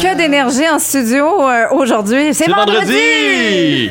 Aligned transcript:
Que 0.00 0.16
d'énergie 0.16 0.66
en 0.68 0.78
studio 0.78 1.46
euh, 1.46 1.66
aujourd'hui. 1.72 2.32
C'est 2.32 2.48
vendredi! 2.50 3.90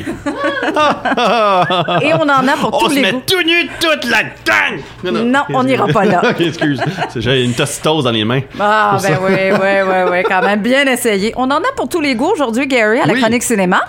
Et 2.06 2.14
on 2.14 2.22
en 2.22 2.48
a 2.48 2.56
pour 2.58 2.74
On 2.74 2.78
tous 2.80 2.90
se 2.90 2.94
les 2.96 3.02
met 3.02 3.12
goûts. 3.12 3.22
tout 3.26 3.42
nu 3.46 3.68
toute 3.78 4.04
la 4.10 4.22
gang! 4.44 4.80
Non, 5.04 5.42
on 5.54 5.62
n'ira 5.62 5.86
pas 5.86 6.04
là. 6.04 6.20
Excuse. 6.40 6.80
J'ai 7.14 7.44
une 7.44 7.54
tostose 7.54 8.04
dans 8.04 8.10
les 8.10 8.24
mains. 8.24 8.40
Ah, 8.58 8.98
ben 9.00 9.14
ça. 9.14 9.20
oui, 9.22 9.32
oui, 9.52 9.58
oui, 9.86 10.10
oui, 10.10 10.22
quand 10.28 10.42
même. 10.42 10.60
Bien 10.60 10.84
essayé. 10.86 11.32
On 11.36 11.44
en 11.44 11.58
a 11.58 11.72
pour 11.76 11.88
tous 11.88 12.00
les 12.00 12.16
goûts 12.16 12.32
aujourd'hui, 12.32 12.66
Gary, 12.66 12.98
à 13.00 13.06
la 13.06 13.12
Oui. 13.12 13.20
chronique 13.20 13.44
cinéma. 13.44 13.80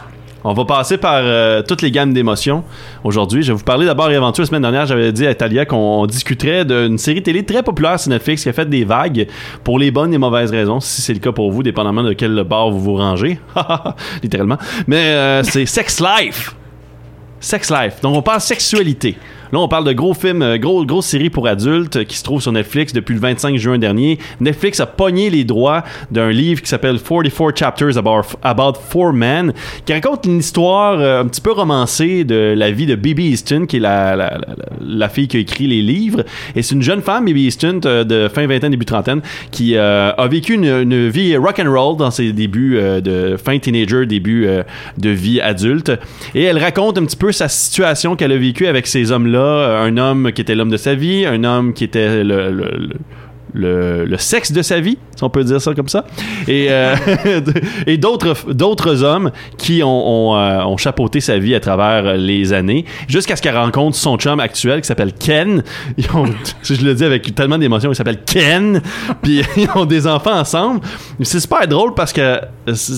On 0.43 0.53
va 0.53 0.65
passer 0.65 0.97
par 0.97 1.17
euh, 1.17 1.61
toutes 1.61 1.83
les 1.83 1.91
gammes 1.91 2.13
d'émotions 2.13 2.63
aujourd'hui. 3.03 3.43
Je 3.43 3.51
vais 3.51 3.57
vous 3.57 3.63
parler 3.63 3.85
d'abord 3.85 4.09
et 4.09 4.15
avant 4.15 4.31
tout. 4.31 4.41
La 4.41 4.47
semaine 4.47 4.63
dernière, 4.63 4.87
j'avais 4.87 5.11
dit 5.11 5.27
à 5.27 5.35
Talia 5.35 5.65
qu'on 5.65 6.07
discuterait 6.07 6.65
d'une 6.65 6.97
série 6.97 7.21
télé 7.21 7.45
très 7.45 7.61
populaire 7.61 7.99
sur 7.99 8.09
Netflix 8.09 8.41
qui 8.41 8.49
a 8.49 8.53
fait 8.53 8.67
des 8.67 8.83
vagues 8.83 9.27
pour 9.63 9.77
les 9.77 9.91
bonnes 9.91 10.13
et 10.13 10.17
mauvaises 10.17 10.49
raisons, 10.49 10.79
si 10.79 11.01
c'est 11.01 11.13
le 11.13 11.19
cas 11.19 11.31
pour 11.31 11.51
vous, 11.51 11.61
dépendamment 11.61 12.01
de 12.01 12.13
quel 12.13 12.43
bar 12.43 12.71
vous 12.71 12.79
vous 12.79 12.95
rangez. 12.95 13.39
Littéralement. 14.23 14.57
Mais 14.87 14.97
euh, 14.97 15.43
c'est 15.43 15.67
Sex 15.67 16.01
Life. 16.01 16.55
Sex 17.39 17.69
Life. 17.69 18.01
Donc 18.01 18.15
on 18.15 18.21
parle 18.23 18.41
sexualité. 18.41 19.17
Là, 19.51 19.59
on 19.59 19.67
parle 19.67 19.85
de 19.85 19.91
gros 19.91 20.13
films, 20.13 20.41
euh, 20.41 20.57
gros, 20.57 20.85
grosse 20.85 21.07
série 21.07 21.29
pour 21.29 21.45
adultes 21.45 21.97
euh, 21.97 22.03
qui 22.05 22.15
se 22.15 22.23
trouve 22.23 22.41
sur 22.41 22.53
Netflix 22.53 22.93
depuis 22.93 23.13
le 23.13 23.19
25 23.19 23.57
juin 23.57 23.77
dernier. 23.77 24.17
Netflix 24.39 24.79
a 24.79 24.85
pogné 24.85 25.29
les 25.29 25.43
droits 25.43 25.83
d'un 26.09 26.31
livre 26.31 26.61
qui 26.61 26.69
s'appelle 26.69 26.99
44 26.99 27.57
Chapters 27.57 27.97
About, 27.97 28.37
About 28.43 28.79
Four 28.89 29.11
Men, 29.11 29.51
qui 29.85 29.91
raconte 29.91 30.25
une 30.25 30.39
histoire 30.39 30.97
euh, 30.99 31.21
un 31.21 31.27
petit 31.27 31.41
peu 31.41 31.51
romancée 31.51 32.23
de 32.23 32.53
la 32.55 32.71
vie 32.71 32.85
de 32.85 32.95
Bibi 32.95 33.31
Easton, 33.31 33.65
qui 33.65 33.77
est 33.77 33.81
la, 33.81 34.39
la, 34.79 35.09
fille 35.09 35.27
qui 35.27 35.35
a 35.35 35.39
écrit 35.41 35.67
les 35.67 35.81
livres. 35.81 36.23
Et 36.55 36.61
c'est 36.61 36.75
une 36.75 36.81
jeune 36.81 37.01
femme, 37.01 37.25
Bibi 37.25 37.47
Easton, 37.47 37.79
de 37.81 38.29
fin 38.33 38.47
vingtaine, 38.47 38.71
début 38.71 38.85
trentaine, 38.85 39.21
qui 39.51 39.77
a 39.77 40.27
vécu 40.29 40.53
une, 40.53 41.09
vie 41.09 41.35
rock 41.35 41.59
and 41.59 41.71
roll 41.71 41.97
dans 41.97 42.11
ses 42.11 42.31
débuts 42.31 42.79
de 43.01 43.35
fin 43.43 43.59
teenager, 43.59 44.05
début 44.05 44.47
de 44.97 45.09
vie 45.09 45.41
adulte. 45.41 45.91
Et 46.35 46.43
elle 46.43 46.57
raconte 46.57 46.97
un 46.97 47.05
petit 47.05 47.17
peu 47.17 47.31
sa 47.31 47.49
situation 47.49 48.15
qu'elle 48.15 48.31
a 48.31 48.37
vécue 48.37 48.67
avec 48.67 48.87
ces 48.87 49.11
hommes-là. 49.11 49.40
Un 49.41 49.97
homme 49.97 50.31
qui 50.31 50.41
était 50.41 50.55
l'homme 50.55 50.71
de 50.71 50.77
sa 50.77 50.95
vie, 50.95 51.25
un 51.25 51.43
homme 51.43 51.73
qui 51.73 51.83
était 51.83 52.23
le, 52.23 52.89
le, 53.53 54.05
le 54.05 54.17
sexe 54.17 54.51
de 54.51 54.61
sa 54.61 54.79
vie, 54.79 54.97
si 55.15 55.23
on 55.23 55.29
peut 55.29 55.43
dire 55.43 55.61
ça 55.61 55.73
comme 55.73 55.89
ça, 55.89 56.05
et, 56.47 56.67
euh, 56.69 56.95
et 57.87 57.97
d'autres, 57.97 58.53
d'autres 58.53 59.03
hommes 59.03 59.31
qui 59.57 59.83
ont, 59.83 60.31
ont, 60.31 60.37
euh, 60.37 60.63
ont 60.63 60.77
chapeauté 60.77 61.19
sa 61.19 61.37
vie 61.37 61.55
à 61.55 61.59
travers 61.59 62.17
les 62.17 62.53
années, 62.53 62.85
jusqu'à 63.07 63.35
ce 63.35 63.41
qu'elle 63.41 63.57
rencontre 63.57 63.95
son 63.97 64.17
chum 64.17 64.39
actuel 64.39 64.81
qui 64.81 64.87
s'appelle 64.87 65.13
Ken. 65.13 65.63
Ils 65.97 66.07
ont, 66.15 66.25
je 66.63 66.73
le 66.83 66.93
dis 66.93 67.03
avec 67.03 67.33
tellement 67.35 67.57
d'émotion, 67.57 67.91
il 67.91 67.95
s'appelle 67.95 68.21
Ken, 68.25 68.81
puis 69.21 69.41
ils 69.57 69.69
ont 69.75 69.85
des 69.85 70.07
enfants 70.07 70.39
ensemble. 70.39 70.81
C'est 71.21 71.39
super 71.39 71.67
drôle 71.67 71.93
parce 71.93 72.13
que 72.13 72.39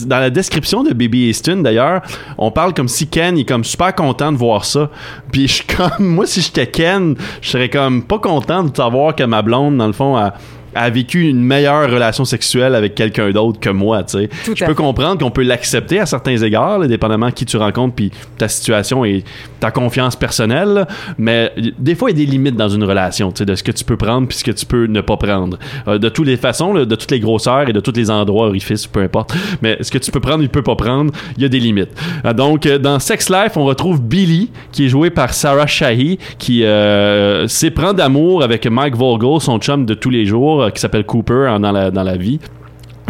dans 0.05 0.19
la 0.19 0.29
description 0.29 0.83
de 0.83 0.93
Baby 0.93 1.29
Easton, 1.29 1.57
d'ailleurs, 1.57 2.01
on 2.37 2.51
parle 2.51 2.73
comme 2.73 2.87
si 2.87 3.07
Ken 3.07 3.37
est 3.37 3.45
comme 3.45 3.63
super 3.63 3.95
content 3.95 4.31
de 4.31 4.37
voir 4.37 4.65
ça. 4.65 4.89
Puis 5.31 5.47
je 5.47 5.53
suis 5.53 5.65
comme, 5.65 6.05
moi, 6.05 6.25
si 6.25 6.41
j'étais 6.41 6.67
Ken, 6.67 7.15
je 7.41 7.49
serais 7.49 7.69
comme 7.69 8.03
pas 8.03 8.19
content 8.19 8.63
de 8.63 8.75
savoir 8.75 9.15
que 9.15 9.23
ma 9.23 9.41
blonde, 9.41 9.77
dans 9.77 9.87
le 9.87 9.93
fond, 9.93 10.15
a 10.15 10.33
a 10.75 10.89
vécu 10.89 11.27
une 11.27 11.43
meilleure 11.43 11.89
relation 11.89 12.25
sexuelle 12.25 12.75
avec 12.75 12.95
quelqu'un 12.95 13.31
d'autre 13.31 13.59
que 13.59 13.69
moi, 13.69 14.03
tu 14.03 14.19
sais. 14.19 14.29
Je 14.55 14.65
peux 14.65 14.73
comprendre 14.73 15.19
qu'on 15.19 15.31
peut 15.31 15.43
l'accepter 15.43 15.99
à 15.99 16.05
certains 16.05 16.37
égards, 16.37 16.79
là, 16.79 16.87
dépendamment 16.87 17.31
qui 17.31 17.45
tu 17.45 17.57
rencontres, 17.57 17.95
puis 17.95 18.11
ta 18.37 18.47
situation 18.47 19.05
et 19.05 19.23
ta 19.59 19.71
confiance 19.71 20.15
personnelle, 20.15 20.69
là. 20.69 20.87
mais 21.17 21.51
des 21.77 21.95
fois, 21.95 22.11
il 22.11 22.19
y 22.19 22.23
a 22.23 22.25
des 22.25 22.31
limites 22.31 22.55
dans 22.55 22.69
une 22.69 22.83
relation, 22.83 23.31
tu 23.31 23.39
sais, 23.39 23.45
de 23.45 23.55
ce 23.55 23.63
que 23.63 23.71
tu 23.71 23.83
peux 23.83 23.97
prendre 23.97 24.27
puis 24.27 24.37
ce 24.37 24.43
que 24.43 24.51
tu 24.51 24.65
peux 24.65 24.85
ne 24.85 25.01
pas 25.01 25.17
prendre. 25.17 25.57
Euh, 25.87 25.97
de 25.97 26.09
toutes 26.09 26.27
les 26.27 26.37
façons, 26.37 26.73
là, 26.73 26.85
de 26.85 26.95
toutes 26.95 27.11
les 27.11 27.19
grosseurs 27.19 27.69
et 27.69 27.73
de 27.73 27.79
tous 27.79 27.93
les 27.95 28.09
endroits 28.09 28.47
orifices, 28.47 28.87
peu 28.87 29.01
importe. 29.01 29.33
Mais 29.61 29.77
ce 29.81 29.91
que 29.91 29.97
tu 29.97 30.11
peux 30.11 30.19
prendre, 30.19 30.43
il 30.43 30.49
peut 30.49 30.61
pas 30.61 30.75
prendre, 30.75 31.11
il 31.37 31.43
y 31.43 31.45
a 31.45 31.49
des 31.49 31.59
limites. 31.59 31.91
Euh, 32.25 32.33
donc, 32.33 32.65
euh, 32.65 32.77
dans 32.77 32.99
Sex 32.99 33.29
Life, 33.29 33.57
on 33.57 33.65
retrouve 33.65 34.01
Billy, 34.01 34.49
qui 34.71 34.85
est 34.85 34.89
joué 34.89 35.09
par 35.09 35.33
Sarah 35.33 35.67
Shahi, 35.67 36.17
qui 36.37 36.63
euh, 36.63 37.47
s'éprend 37.47 37.93
d'amour 37.93 38.43
avec 38.43 38.65
Mike 38.65 38.95
Vogel, 38.95 39.41
son 39.41 39.59
chum 39.59 39.85
de 39.85 39.93
tous 39.93 40.09
les 40.09 40.25
jours, 40.25 40.62
euh, 40.63 40.69
qui 40.71 40.79
s'appelle 40.81 41.05
Cooper 41.05 41.47
hein, 41.49 41.59
dans, 41.59 41.71
la, 41.71 41.91
dans 41.91 42.03
la 42.03 42.17
vie 42.17 42.39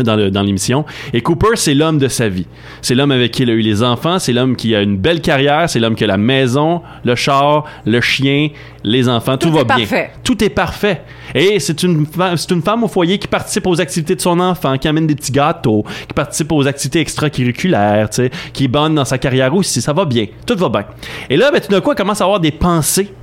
dans, 0.03 0.15
le- 0.15 0.31
dans 0.31 0.41
l'émission. 0.41 0.85
Et 1.13 1.21
Cooper, 1.21 1.49
c'est 1.53 1.75
l'homme 1.75 1.99
de 1.99 2.07
sa 2.07 2.27
vie. 2.27 2.47
C'est 2.81 2.95
l'homme 2.95 3.11
avec 3.11 3.31
qui 3.31 3.43
il 3.43 3.49
a 3.51 3.53
eu 3.53 3.59
les 3.61 3.83
enfants, 3.83 4.17
c'est 4.17 4.33
l'homme 4.33 4.55
qui 4.55 4.73
a 4.75 4.81
une 4.81 4.97
belle 4.97 5.21
carrière, 5.21 5.69
c'est 5.69 5.79
l'homme 5.79 5.93
qui 5.93 6.03
a 6.03 6.07
la 6.07 6.17
maison, 6.17 6.81
le 7.05 7.13
char, 7.13 7.65
le 7.85 8.01
chien, 8.01 8.47
les 8.83 9.07
enfants, 9.07 9.37
tout, 9.37 9.49
Tout 9.49 9.53
va 9.53 9.63
bien. 9.63 9.75
parfait. 9.77 10.09
Tout 10.23 10.43
est 10.43 10.49
parfait. 10.49 11.03
Et 11.35 11.59
c'est 11.59 11.83
une, 11.83 12.07
c'est 12.37 12.49
une 12.51 12.63
femme 12.63 12.83
au 12.83 12.87
foyer 12.87 13.19
qui 13.19 13.27
participe 13.27 13.67
aux 13.67 13.79
activités 13.79 14.15
de 14.15 14.21
son 14.21 14.39
enfant, 14.39 14.79
qui 14.79 14.87
amène 14.87 15.05
des 15.05 15.13
petits 15.13 15.31
gâteaux, 15.31 15.83
qui 16.07 16.13
participe 16.15 16.51
aux 16.51 16.65
activités 16.65 16.99
extracurriculaires, 16.99 18.09
tu 18.09 18.15
sais, 18.23 18.31
qui 18.51 18.65
est 18.65 18.67
bonne 18.69 18.95
dans 18.95 19.05
sa 19.05 19.19
carrière 19.19 19.53
aussi. 19.53 19.79
Ça 19.79 19.93
va 19.93 20.05
bien. 20.05 20.25
Tout 20.47 20.55
va 20.57 20.69
bien. 20.69 20.85
Et 21.29 21.37
là, 21.37 21.51
ben, 21.51 21.61
tout 21.61 21.71
d'un 21.71 21.81
coup, 21.81 21.91
elle 21.91 21.97
commence 21.97 22.19
à 22.19 22.23
avoir 22.23 22.39
des 22.39 22.51
pensées 22.51 23.13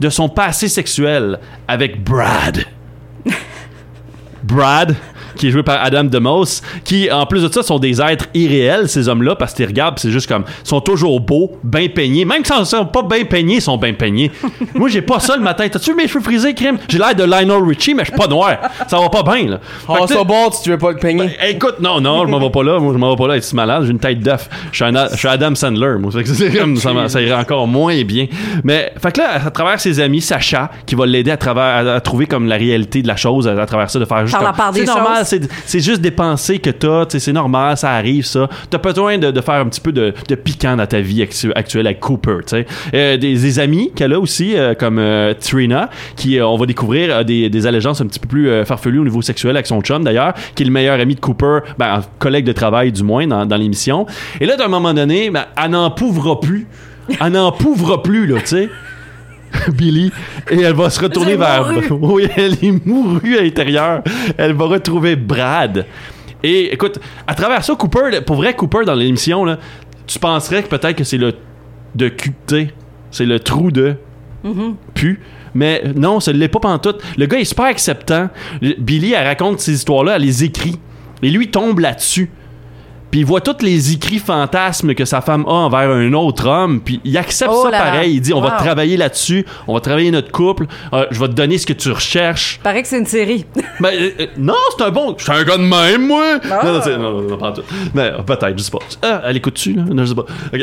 de 0.00 0.08
son 0.10 0.28
passé 0.28 0.66
sexuel 0.66 1.38
avec 1.68 2.02
Brad. 2.02 2.64
Brad, 4.48 4.96
qui 5.38 5.48
est 5.48 5.50
joué 5.50 5.62
par 5.62 5.82
Adam 5.82 6.04
DeMose, 6.04 6.62
qui, 6.84 7.10
en 7.10 7.24
plus 7.26 7.42
de 7.42 7.52
ça, 7.52 7.62
sont 7.62 7.78
des 7.78 8.00
êtres 8.02 8.26
irréels, 8.34 8.88
ces 8.88 9.08
hommes-là, 9.08 9.36
parce 9.36 9.52
que 9.52 9.56
tu 9.58 9.62
les 9.62 9.68
regardes, 9.68 9.98
c'est 9.98 10.10
juste 10.10 10.28
comme, 10.28 10.44
ils 10.64 10.68
sont 10.68 10.80
toujours 10.80 11.20
beaux, 11.20 11.52
bien 11.64 11.88
peignés. 11.88 12.24
Même 12.24 12.42
quand 12.46 12.60
ils 12.60 12.66
sont 12.66 12.84
pas 12.86 13.02
bien 13.02 13.24
peignés, 13.24 13.56
ils 13.56 13.62
sont 13.62 13.76
bien 13.78 13.94
peignés. 13.94 14.30
Moi, 14.74 14.88
j'ai 14.88 15.02
pas 15.02 15.20
ça 15.20 15.36
le 15.36 15.42
matin. 15.42 15.66
T'as-tu 15.68 15.90
vu 15.90 15.96
mes 15.96 16.08
cheveux 16.08 16.20
frisés, 16.20 16.54
crime? 16.54 16.78
J'ai 16.88 16.98
l'air 16.98 17.14
de 17.14 17.24
Lionel 17.24 17.62
Richie, 17.64 17.94
mais 17.94 18.04
je 18.04 18.10
suis 18.10 18.18
pas 18.18 18.26
noir. 18.26 18.58
Ça 18.86 18.98
va 18.98 19.08
pas 19.08 19.22
bien, 19.22 19.48
là. 19.48 19.60
Fait 19.86 19.92
Oh, 20.00 20.06
ça 20.06 20.24
bon, 20.24 20.50
si 20.50 20.62
tu 20.62 20.70
veux 20.70 20.78
pas 20.78 20.92
le 20.92 20.98
peigner. 20.98 21.30
Hey, 21.40 21.54
écoute, 21.54 21.76
non, 21.80 22.00
non, 22.00 22.26
je 22.26 22.30
m'en 22.30 22.38
vais 22.40 22.50
pas 22.50 22.62
là. 22.62 22.78
Moi, 22.78 22.92
je 22.92 22.98
m'en 22.98 23.10
vais 23.10 23.16
pas 23.16 23.28
là 23.28 23.36
être 23.36 23.44
si 23.44 23.54
malade? 23.54 23.84
J'ai 23.84 23.90
une 23.90 23.98
tête 23.98 24.20
d'œuf. 24.20 24.48
Je 24.72 24.84
suis 25.16 25.28
Adam 25.28 25.54
Sandler. 25.54 25.94
Moi, 25.98 26.10
Fait 26.10 26.22
que 26.24 26.28
c'est 26.28 26.50
comme 26.50 26.76
ça, 26.76 27.20
irait 27.20 27.34
encore 27.34 27.66
moins 27.66 28.00
bien. 28.02 28.26
Mais, 28.64 28.92
fait 29.00 29.12
que 29.12 29.20
là, 29.20 29.46
à 29.46 29.50
travers 29.50 29.80
ses 29.80 30.00
amis, 30.00 30.20
Sacha, 30.20 30.70
qui 30.86 30.94
va 30.94 31.06
l'aider 31.06 31.30
à 31.30 31.36
travers, 31.36 31.64
à, 31.64 31.94
à 31.94 32.00
trouver 32.00 32.26
comme 32.26 32.46
la 32.46 32.56
réalité 32.56 33.02
de 33.02 33.08
la 33.08 33.16
chose, 33.16 33.46
à, 33.46 33.52
à 33.52 33.66
travers 33.66 33.90
ça, 33.90 33.98
de 33.98 34.04
faire 34.04 34.26
juste 34.26 34.32
Par 34.32 34.42
la 34.42 34.48
comme, 34.48 34.56
part 34.56 34.72
des 34.72 34.80
c'est 34.80 34.86
normal, 34.86 35.18
choses. 35.18 35.26
C'est, 35.28 35.80
juste 35.80 36.00
des 36.00 36.10
pensées 36.10 36.58
que 36.58 36.70
t'as, 36.70 37.04
c'est 37.08 37.32
normal, 37.32 37.76
ça 37.76 37.92
arrive, 37.92 38.24
ça. 38.24 38.48
T'as 38.70 38.78
besoin 38.78 39.18
de, 39.18 39.40
faire 39.40 39.54
un 39.54 39.66
petit 39.66 39.80
peu 39.80 39.92
de, 39.92 40.12
de 40.28 40.34
piquant 40.34 40.76
dans 40.76 40.86
ta 40.86 41.00
vie 41.00 41.22
actu- 41.22 41.52
actuelle 41.54 41.86
avec 41.86 42.00
Cooper, 42.00 42.38
tu 42.46 42.48
sais. 42.48 42.66
Euh, 42.94 43.16
des, 43.16 43.58
amis 43.58 43.90
qu'elle 43.94 44.12
a 44.12 44.20
aussi, 44.20 44.56
euh, 44.56 44.74
comme 44.74 44.98
euh, 44.98 45.34
Trina, 45.38 45.90
qui, 46.16 46.40
on 46.40 46.56
va 46.56 46.66
découvrir, 46.66 47.16
a 47.16 47.24
des, 47.24 47.48
des 47.48 47.66
allégeances 47.66 48.00
un 48.00 48.06
petit 48.06 48.20
peu 48.20 48.28
plus 48.28 48.64
farfelues 48.64 48.98
au 48.98 49.04
niveau 49.04 49.22
sexuel 49.22 49.56
avec 49.56 49.66
son 49.66 49.80
chum, 49.80 50.04
d'ailleurs, 50.04 50.34
qui 50.54 50.62
est 50.62 50.66
le 50.66 50.72
meilleur 50.72 51.00
ami 51.00 51.14
de 51.14 51.20
Cooper, 51.20 51.60
ben, 51.78 52.02
collègue 52.18 52.44
de 52.44 52.52
travail, 52.52 52.92
du 52.92 53.02
moins, 53.02 53.26
dans, 53.26 53.46
dans 53.46 53.56
l'émission. 53.56 54.06
Et 54.40 54.46
là, 54.46 54.56
d'un 54.56 54.68
moment 54.68 54.94
donné, 54.94 55.30
ben, 55.30 55.46
elle 55.62 55.70
n'en 55.70 55.90
pouvra 55.90 56.40
plus. 56.40 56.66
Elle 57.20 57.32
n'en 57.32 57.52
pouvra 57.52 58.02
plus, 58.02 58.26
là, 58.26 58.40
tu 58.40 58.46
sais. 58.46 58.68
Billy 59.72 60.12
et 60.50 60.60
elle 60.60 60.74
va 60.74 60.90
se 60.90 61.00
retourner 61.00 61.36
vers 61.36 61.70
oui 61.90 62.28
elle 62.36 62.54
est 62.62 62.86
mourue 62.86 63.38
à 63.38 63.42
l'intérieur. 63.42 64.02
Elle 64.36 64.52
va 64.52 64.66
retrouver 64.66 65.16
Brad. 65.16 65.86
Et 66.42 66.72
écoute 66.72 66.98
à 67.26 67.34
travers 67.34 67.64
ça 67.64 67.74
Cooper 67.74 68.20
pour 68.26 68.36
vrai 68.36 68.54
Cooper 68.54 68.84
dans 68.84 68.94
l'émission 68.94 69.44
là 69.44 69.58
tu 70.06 70.18
penserais 70.18 70.62
que 70.62 70.68
peut-être 70.68 70.96
que 70.96 71.04
c'est 71.04 71.18
le 71.18 71.34
de 71.94 72.08
Q 72.08 72.32
tu 72.46 72.54
sais, 72.54 72.74
c'est 73.10 73.26
le 73.26 73.40
trou 73.40 73.70
de 73.70 73.96
pu. 74.94 75.20
Mais 75.54 75.82
non 75.96 76.20
ça 76.20 76.32
l'est 76.32 76.48
pas 76.48 76.60
pantoute. 76.60 77.02
Le 77.16 77.26
gars 77.26 77.38
est 77.38 77.44
super 77.44 77.66
acceptant. 77.66 78.28
Billy 78.78 79.12
elle 79.12 79.26
raconte 79.26 79.60
ces 79.60 79.72
histoires 79.72 80.04
là 80.04 80.16
elle 80.16 80.22
les 80.22 80.44
écrit. 80.44 80.78
Et 81.22 81.30
lui 81.30 81.50
tombe 81.50 81.80
là-dessus 81.80 82.30
puis 83.10 83.20
il 83.20 83.26
voit 83.26 83.40
tous 83.40 83.62
les 83.64 83.92
écrits 83.92 84.18
fantasmes 84.18 84.94
que 84.94 85.04
sa 85.04 85.20
femme 85.20 85.44
a 85.46 85.50
envers 85.52 85.90
un 85.90 86.12
autre 86.12 86.46
homme, 86.48 86.80
puis 86.80 87.00
il 87.04 87.16
accepte 87.16 87.50
Oh 87.54 87.64
ça 87.64 87.70
là 87.70 87.78
pareil. 87.78 88.14
Il 88.14 88.20
dit 88.20 88.32
on 88.32 88.40
va 88.40 88.52
travailler 88.52 88.96
là-dessus, 88.96 89.44
on 89.66 89.74
va 89.74 89.80
travailler 89.80 90.10
notre 90.10 90.30
couple, 90.30 90.66
euh, 90.92 91.06
je 91.10 91.18
vais 91.20 91.28
te 91.28 91.32
donner 91.32 91.58
ce 91.58 91.66
que 91.66 91.72
tu 91.72 91.90
recherches. 91.90 92.60
Paraît 92.62 92.82
que 92.82 92.88
c'est 92.88 92.98
une 92.98 93.06
série. 93.06 93.44
Ben, 93.80 93.90
euh, 93.94 94.10
euh, 94.18 94.26
non, 94.36 94.54
c'est 94.76 94.84
un 94.84 94.90
bon. 94.90 95.14
Je 95.16 95.22
suis 95.22 95.32
un 95.32 95.44
gars 95.44 95.56
de 95.56 95.62
même, 95.62 96.04
moi. 96.08 96.40
Ah. 96.50 96.60
Non, 96.64 96.72
non, 96.72 96.98
non, 96.98 97.12
non, 97.22 97.28
non, 97.28 97.36
pas 97.36 97.52
tout. 97.52 97.62
Mais 97.94 98.10
euh, 98.12 98.22
peut-être, 98.22 98.58
je 98.58 98.62
sais 98.64 98.70
pas. 98.72 98.78
Ah, 99.02 99.22
elle 99.26 99.36
écoute-tu, 99.36 99.74
là? 99.74 99.82
Non, 99.88 100.04
je 100.04 100.08
sais 100.08 100.14
pas. 100.16 100.24
Ok. 100.52 100.60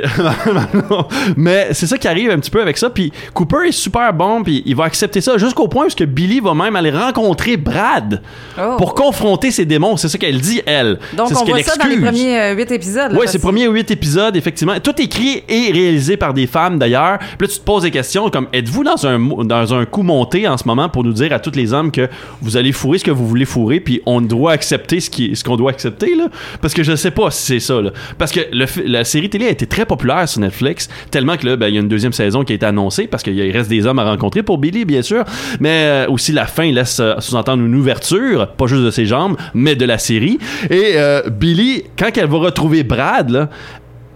Non. 0.90 1.08
Mais 1.38 1.70
c'est 1.72 1.88
ça 1.88 1.98
qui 1.98 2.08
arrive 2.10 2.30
un 2.30 2.40
petit 2.40 2.52
peu 2.52 2.62
avec 2.62 2.78
ça. 2.78 2.90
Puis 2.90 3.14
Cooper 3.34 3.68
est 3.70 3.72
super 3.72 4.14
bon, 4.14 4.44
puis 4.44 4.64
il 4.66 4.76
va 4.76 4.84
accepter 4.84 5.22
ça 5.22 5.38
jusqu'au 5.38 5.70
point 5.70 5.86
où 5.86 6.06
Billy 6.06 6.42
va 6.42 6.54
même 6.54 6.76
aller 6.76 6.92
rencontrer 6.92 7.56
Brad 7.56 8.22
Oh. 8.58 8.76
pour 8.78 8.96
confronter 8.96 9.52
ses 9.52 9.66
démons. 9.66 9.98
C'est 9.98 10.08
ça 10.08 10.18
qu'elle 10.18 10.40
dit, 10.40 10.62
elle. 10.66 11.00
Donc, 11.14 11.28
c'est 11.28 11.36
ce 11.36 11.40
on 11.40 11.46
qu'elle 11.46 11.56
voit 11.56 11.64
ça 11.64 11.76
dans 11.76 11.86
les 11.88 11.94
excuse. 11.96 12.10
Premiers 12.36 12.50
premiers 12.50 12.52
euh, 12.52 12.56
huit 12.56 12.72
épisodes. 12.72 13.12
Oui, 13.12 13.18
parce 13.20 13.32
c'est 13.32 13.38
que- 13.38 13.44
le 13.46 13.52
premier 13.52 13.68
huit 13.68 13.92
épisodes, 13.92 14.36
effectivement. 14.36 14.80
Tout 14.80 15.00
écrit 15.02 15.44
et 15.48 15.72
réalisé 15.72 16.18
par 16.18 16.34
des 16.34 16.48
femmes, 16.48 16.78
d'ailleurs. 16.80 17.18
Puis 17.38 17.48
là, 17.48 17.54
tu 17.54 17.60
te 17.60 17.64
poses 17.64 17.84
des 17.84 17.92
questions 17.92 18.30
comme 18.30 18.48
êtes-vous 18.54 18.84
dans 18.84 19.06
un, 19.08 19.20
dans 19.46 19.74
un 19.74 19.86
coup 19.86 20.04
monté 20.04 20.48
en 20.48 20.58
ce 20.58 20.66
moment 20.68 20.90
pour 20.90 21.04
nous 21.04 21.14
dire 21.14 21.32
à 21.34 21.40
tous 21.40 21.56
les 21.56 21.74
hommes 21.74 21.92
que 21.92 22.08
vous 22.42 22.58
allez 22.58 22.72
fourrer 22.72 22.98
ce 23.00 23.04
que 23.04 23.12
vous 23.12 23.28
voulez 23.28 23.46
fourrer, 23.46 23.80
puis 23.80 24.02
on 24.06 24.22
doit 24.22 24.52
accepter 24.52 25.00
ce 25.00 25.10
qui- 25.10 25.36
ce 25.36 25.44
qu'on 25.44 25.56
doit 25.58 25.72
accepter, 25.72 26.16
là? 26.16 26.28
Parce 26.62 26.74
que 26.74 26.84
je 26.84 26.96
sais 26.96 27.12
pas 27.12 27.32
si 27.32 27.46
c'est 27.46 27.60
ça, 27.60 27.82
là. 27.82 27.92
Parce 28.18 28.32
que 28.32 28.42
le 28.52 28.66
la 28.86 29.04
série 29.04 29.30
télé 29.30 29.48
a 29.48 29.50
été 29.50 29.66
très 29.68 29.86
populaire 29.86 30.28
sur 30.28 30.42
Netflix, 30.42 30.90
tellement 31.12 31.38
que 31.38 31.46
là, 31.46 31.56
ben, 31.56 31.68
il 31.68 31.76
y 31.76 31.78
a 31.78 31.82
une 31.82 31.88
deuxième 31.88 32.14
saison 32.14 32.44
qui 32.44 32.52
a 32.54 32.56
été 32.56 32.66
annoncée, 32.66 33.08
parce 33.08 33.24
qu'il 33.24 33.40
reste 33.52 33.70
des 33.70 33.86
hommes 33.86 34.00
à 34.00 34.04
rencontrer 34.04 34.44
pour 34.44 34.58
Billy, 34.58 34.86
bien 34.86 35.02
sûr. 35.02 35.24
Mais 35.60 35.70
euh, 35.86 36.08
aussi, 36.10 36.32
la 36.32 36.46
fin 36.46 36.70
laisse 36.72 37.00
euh, 37.00 37.14
sous-entendre 37.20 37.64
une 37.64 37.76
ouverture, 37.76 38.48
pas 38.58 38.68
juste 38.68 38.84
de 38.84 38.92
ses 38.92 39.06
jambes, 39.06 39.38
mais 39.54 39.76
de 39.76 39.86
la 39.86 39.98
série. 39.98 40.38
Et 40.70 40.96
Billy, 41.32 41.84
quand 41.98 42.10
elle 42.18 42.25
va 42.28 42.38
retrouver 42.38 42.84
Brad, 42.84 43.30
là, 43.30 43.50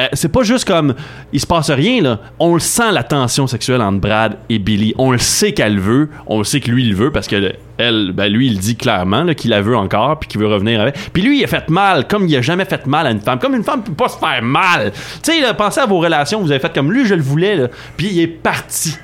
euh, 0.01 0.07
c'est 0.13 0.31
pas 0.31 0.43
juste 0.43 0.65
comme 0.65 0.93
il 1.33 1.41
se 1.41 1.45
passe 1.45 1.69
rien 1.69 2.01
là. 2.01 2.19
On 2.39 2.53
le 2.53 2.61
sent 2.61 2.89
la 2.93 3.03
tension 3.03 3.47
sexuelle 3.47 3.81
entre 3.81 3.99
Brad 3.99 4.37
et 4.47 4.57
Billy. 4.57 4.93
On 4.97 5.11
le 5.11 5.17
sait 5.17 5.51
qu'elle 5.51 5.77
veut, 5.77 6.09
on 6.25 6.37
le 6.37 6.45
sait 6.45 6.61
que 6.61 6.71
lui 6.71 6.85
il 6.85 6.95
veut 6.95 7.11
parce 7.11 7.27
que 7.27 7.35
le- 7.35 7.53
elle, 7.77 8.13
ben 8.13 8.31
lui 8.31 8.47
il 8.47 8.59
dit 8.59 8.77
clairement 8.77 9.25
qu'il 9.33 9.49
la 9.51 9.61
veut 9.61 9.75
encore 9.75 10.17
puis 10.19 10.29
qu'il 10.29 10.39
veut 10.39 10.47
revenir 10.47 10.79
avec. 10.79 10.95
Puis 11.11 11.21
lui 11.21 11.39
il 11.39 11.43
a 11.43 11.47
fait 11.47 11.69
mal 11.69 12.07
comme 12.07 12.27
il 12.27 12.35
a 12.37 12.41
jamais 12.41 12.63
fait 12.63 12.87
mal 12.87 13.07
à 13.07 13.11
une 13.11 13.19
femme. 13.19 13.39
Comme 13.39 13.55
une 13.55 13.63
femme 13.65 13.83
peut 13.83 13.91
pas 13.91 14.07
se 14.07 14.17
faire 14.17 14.41
mal. 14.41 14.93
Tu 15.21 15.33
sais 15.33 15.53
pensez 15.53 15.81
à 15.81 15.85
vos 15.85 15.99
relations, 15.99 16.39
vous 16.39 16.51
avez 16.51 16.61
fait 16.61 16.73
comme 16.73 16.93
lui 16.93 17.05
je 17.05 17.15
le 17.15 17.21
voulais. 17.21 17.59
Puis 17.97 18.07
il 18.09 18.19
est 18.21 18.27
parti. 18.27 18.95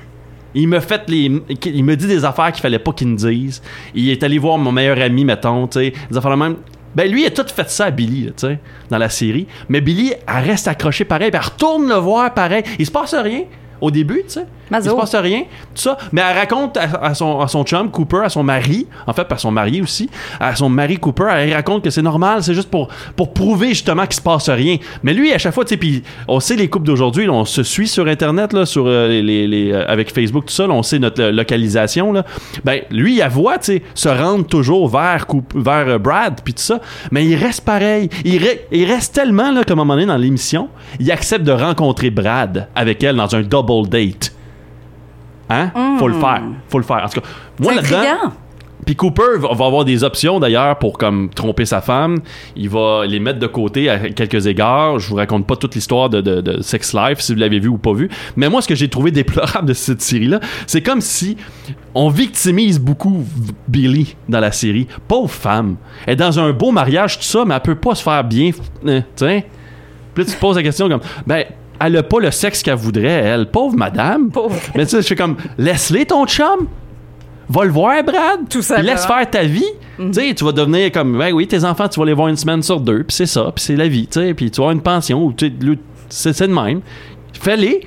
Il 0.54 0.68
me 0.68 0.80
fait 0.80 1.02
les 1.08 1.30
il 1.66 1.84
me 1.84 1.94
dit 1.94 2.06
des 2.06 2.24
affaires 2.24 2.50
qu'il 2.52 2.62
fallait 2.62 2.78
pas 2.78 2.92
qu'il 2.92 3.08
me 3.08 3.16
dise. 3.18 3.60
Il 3.94 4.08
est 4.08 4.22
allé 4.22 4.38
voir 4.38 4.56
mon 4.56 4.72
meilleur 4.72 4.98
ami 5.02 5.26
mettons, 5.26 5.66
tu 5.66 5.78
sais, 5.78 5.92
des 6.10 6.16
affaires 6.16 6.30
de 6.30 6.36
même. 6.36 6.56
Ben 6.96 7.10
lui, 7.10 7.24
il 7.24 7.26
a 7.26 7.30
tout 7.30 7.44
fait 7.46 7.68
ça 7.70 7.84
à 7.84 7.90
Billy, 7.90 8.24
tu 8.28 8.46
sais, 8.46 8.58
dans 8.88 8.96
la 8.96 9.10
série. 9.10 9.46
Mais 9.68 9.82
Billy, 9.82 10.14
elle 10.26 10.44
reste 10.44 10.66
accrochée 10.66 11.04
pareil, 11.04 11.30
puis 11.30 11.38
elle 11.38 11.46
retourne 11.46 11.86
le 11.86 11.96
voir 11.96 12.32
pareil. 12.32 12.62
Il 12.78 12.86
se 12.86 12.90
passe 12.90 13.14
rien 13.14 13.42
au 13.80 13.90
début, 13.90 14.22
tu 14.26 14.34
sais. 14.34 14.46
Il 14.68 14.82
se 14.82 14.90
passe 14.96 15.14
rien, 15.14 15.42
tout 15.42 15.82
ça. 15.82 15.96
Mais 16.10 16.20
elle 16.28 16.36
raconte 16.36 16.76
à, 16.76 16.82
à 17.00 17.14
son, 17.14 17.38
à 17.40 17.46
son 17.46 17.62
chum, 17.62 17.88
Cooper, 17.88 18.22
à 18.24 18.28
son 18.28 18.42
mari, 18.42 18.88
en 19.06 19.12
fait, 19.12 19.22
par 19.24 19.38
son 19.38 19.52
mari 19.52 19.80
aussi, 19.80 20.10
à 20.40 20.56
son 20.56 20.68
mari 20.68 20.96
Cooper, 20.96 21.28
elle 21.36 21.52
raconte 21.54 21.84
que 21.84 21.90
c'est 21.90 22.02
normal, 22.02 22.42
c'est 22.42 22.52
juste 22.54 22.68
pour, 22.68 22.88
pour 23.14 23.32
prouver 23.32 23.68
justement 23.68 24.04
qu'il 24.06 24.16
se 24.16 24.20
passe 24.20 24.48
rien. 24.48 24.78
Mais 25.04 25.14
lui, 25.14 25.32
à 25.32 25.38
chaque 25.38 25.54
fois, 25.54 25.64
tu 25.64 25.70
sais, 25.70 25.76
puis 25.76 26.02
on 26.26 26.40
sait 26.40 26.56
les 26.56 26.68
couples 26.68 26.86
d'aujourd'hui, 26.86 27.28
on 27.30 27.44
se 27.44 27.62
suit 27.62 27.86
sur 27.86 28.08
Internet, 28.08 28.52
là, 28.52 28.66
sur, 28.66 28.86
euh, 28.88 29.06
les, 29.06 29.22
les- 29.22 29.46
les, 29.46 29.70
euh, 29.72 29.84
avec 29.86 30.12
Facebook, 30.12 30.46
tout 30.46 30.52
ça, 30.54 30.66
là, 30.66 30.74
on 30.74 30.82
sait 30.82 30.98
notre 30.98 31.22
localisation, 31.22 32.12
là. 32.12 32.24
Ben, 32.64 32.80
lui, 32.90 33.18
il 33.20 33.28
voit, 33.28 33.58
tu 33.58 33.66
sais, 33.74 33.82
se 33.94 34.08
rendre 34.08 34.46
toujours 34.46 34.88
vers, 34.88 35.28
Coop- 35.28 35.54
vers 35.54 35.86
euh, 35.88 35.98
Brad, 35.98 36.40
puis 36.44 36.54
tout 36.54 36.62
ça. 36.62 36.80
Mais 37.12 37.24
il 37.24 37.36
reste 37.36 37.60
pareil. 37.64 38.08
Il, 38.24 38.40
re- 38.42 38.58
il 38.72 38.84
reste 38.90 39.14
tellement, 39.14 39.52
là, 39.52 39.62
comme 39.62 39.78
à 39.78 39.82
un 39.82 39.84
moment 39.84 39.94
donné 39.94 40.06
dans 40.06 40.16
l'émission, 40.16 40.68
il 40.98 41.08
accepte 41.12 41.44
de 41.44 41.52
rencontrer 41.52 42.10
Brad 42.10 42.66
avec 42.74 43.02
elle 43.04 43.14
dans 43.14 43.32
un 43.36 43.42
double 43.42 43.65
date. 43.86 44.32
Hein? 45.48 45.70
Faut 45.98 46.08
le 46.08 46.14
faire. 46.14 46.42
Faut 46.68 46.78
le 46.78 46.84
faire. 46.84 47.02
En 47.04 47.08
tout 47.08 47.20
cas, 47.20 47.26
moi 47.60 47.74
là-dedans. 47.74 48.32
Puis 48.84 48.94
Cooper 48.94 49.38
va, 49.38 49.48
va 49.52 49.66
avoir 49.66 49.84
des 49.84 50.04
options 50.04 50.38
d'ailleurs 50.38 50.78
pour 50.78 50.96
comme 50.96 51.28
tromper 51.30 51.64
sa 51.64 51.80
femme. 51.80 52.18
Il 52.54 52.68
va 52.68 53.04
les 53.06 53.18
mettre 53.18 53.40
de 53.40 53.46
côté 53.48 53.88
à 53.90 53.98
quelques 54.10 54.46
égards. 54.46 54.98
Je 55.00 55.08
vous 55.08 55.16
raconte 55.16 55.44
pas 55.46 55.56
toute 55.56 55.74
l'histoire 55.74 56.08
de, 56.08 56.20
de- 56.20 56.40
de 56.40 56.62
Sex 56.62 56.94
Life 56.94 57.18
si 57.20 57.32
vous 57.34 57.40
l'avez 57.40 57.58
vu 57.58 57.68
ou 57.68 57.78
pas 57.78 57.92
vu. 57.94 58.08
Mais 58.36 58.48
moi, 58.48 58.62
ce 58.62 58.68
que 58.68 58.76
j'ai 58.76 58.88
trouvé 58.88 59.10
déplorable 59.10 59.66
de 59.66 59.72
cette 59.72 60.02
série-là, 60.02 60.38
c'est 60.68 60.82
comme 60.82 61.00
si 61.00 61.36
on 61.94 62.10
victimise 62.10 62.78
beaucoup 62.78 63.24
Billy 63.66 64.14
dans 64.28 64.40
la 64.40 64.52
série. 64.52 64.86
Pauvre 65.08 65.30
femme. 65.32 65.76
Elle 66.06 66.12
est 66.12 66.16
dans 66.16 66.38
un 66.38 66.52
beau 66.52 66.70
mariage, 66.70 67.16
tout 67.18 67.24
ça, 67.24 67.44
mais 67.44 67.54
elle 67.54 67.60
peut 67.62 67.74
pas 67.74 67.94
se 67.96 68.02
faire 68.04 68.22
bien. 68.22 68.50
euh, 68.86 69.00
Tiens. 69.16 69.42
Puis 70.14 70.22
là, 70.24 70.30
tu 70.30 70.36
te 70.36 70.40
poses 70.40 70.56
la 70.56 70.62
question 70.62 70.88
comme, 70.88 71.00
ben, 71.26 71.44
elle 71.80 71.96
a 71.96 72.02
pas 72.02 72.20
le 72.20 72.30
sexe 72.30 72.62
qu'elle 72.62 72.74
voudrait, 72.74 73.06
elle. 73.06 73.50
Pauvre 73.50 73.76
madame. 73.76 74.30
Pauvre. 74.30 74.56
Mais 74.74 74.84
tu 74.84 74.92
sais, 74.92 75.02
je 75.02 75.06
fais 75.06 75.16
comme, 75.16 75.36
laisse-les 75.58 76.06
ton 76.06 76.26
chum. 76.26 76.68
Va 77.48 77.64
le 77.64 77.70
voir, 77.70 78.02
Brad. 78.02 78.48
Tout 78.50 78.62
simplement. 78.62 78.92
laisse 78.92 79.06
faire 79.06 79.30
ta 79.30 79.44
vie. 79.44 79.64
Tu 79.98 80.12
sais, 80.12 80.34
tu 80.34 80.44
vas 80.44 80.52
devenir 80.52 80.90
comme, 80.92 81.16
ben 81.16 81.32
oui, 81.32 81.46
tes 81.46 81.64
enfants, 81.64 81.88
tu 81.88 82.00
vas 82.00 82.06
les 82.06 82.12
voir 82.12 82.28
une 82.28 82.36
semaine 82.36 82.62
sur 82.62 82.80
deux, 82.80 83.04
puis 83.04 83.14
c'est 83.14 83.26
ça, 83.26 83.50
puis 83.54 83.64
c'est 83.64 83.76
la 83.76 83.88
vie, 83.88 84.06
tu 84.06 84.20
sais, 84.20 84.34
puis 84.34 84.50
tu 84.50 84.56
vas 84.56 84.64
avoir 84.64 84.72
une 84.72 84.82
pension, 84.82 85.24
ou 85.24 85.34
c'est 86.08 86.40
de 86.42 86.46
même. 86.52 86.80
Fais-les. 87.32 87.86